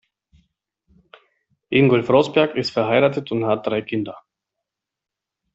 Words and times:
Ingolf 1.69 2.09
Roßberg 2.09 2.55
ist 2.55 2.71
verheiratet 2.71 3.31
und 3.31 3.45
hat 3.45 3.67
drei 3.67 3.83
Kinder. 3.83 4.17